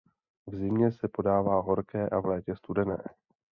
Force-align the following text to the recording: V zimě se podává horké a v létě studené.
V 0.47 0.55
zimě 0.55 0.91
se 0.91 1.07
podává 1.07 1.61
horké 1.61 2.09
a 2.09 2.19
v 2.19 2.25
létě 2.25 2.55
studené. 2.55 2.97